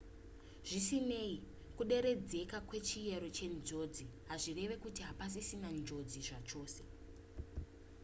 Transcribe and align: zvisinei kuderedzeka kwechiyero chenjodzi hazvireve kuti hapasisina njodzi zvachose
zvisinei 0.67 1.33
kuderedzeka 1.77 2.57
kwechiyero 2.67 3.27
chenjodzi 3.37 4.05
hazvireve 4.29 4.75
kuti 4.83 5.01
hapasisina 5.07 5.67
njodzi 5.77 6.19
zvachose 6.27 6.83